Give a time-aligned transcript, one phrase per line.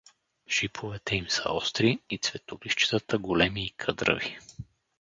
[0.47, 4.37] Шиповете им са остри и цветолистчетата големи и къдрави.